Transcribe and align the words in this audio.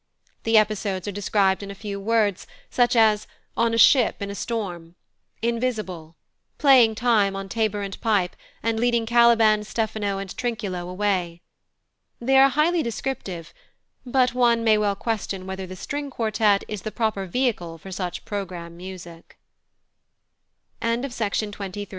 The 0.45 0.57
episodes 0.57 1.07
are 1.07 1.11
described 1.11 1.61
in 1.61 1.69
a 1.69 1.75
few 1.75 1.99
words, 1.99 2.47
such 2.71 2.95
as 2.95 3.27
"On 3.55 3.71
a 3.71 3.77
ship 3.77 4.19
in 4.19 4.31
a 4.31 4.33
storm," 4.33 4.95
"Invisible," 5.43 6.15
"Playing 6.57 6.95
time 6.95 7.35
on 7.35 7.47
tabor 7.47 7.83
and 7.83 8.01
pipe 8.01 8.35
and 8.63 8.79
leading 8.79 9.05
Caliban, 9.05 9.63
Stephano, 9.63 10.17
and 10.17 10.35
Trinculo 10.35 10.89
away." 10.89 11.43
They 12.19 12.39
are 12.39 12.49
highly 12.49 12.81
descriptive, 12.81 13.53
but 14.03 14.33
one 14.33 14.63
may 14.63 14.75
well 14.75 14.95
question 14.95 15.45
whether 15.45 15.67
the 15.67 15.75
string 15.75 16.09
quartet 16.09 16.63
is 16.67 16.81
the 16.81 16.91
proper 16.91 17.27
vehicle 17.27 17.77
for 17.77 17.91
such 17.91 18.25
programme 18.25 18.75
music. 18.77 19.37
TIMON 20.81 21.05
OF 21.05 21.21
ATHEN 21.21 21.73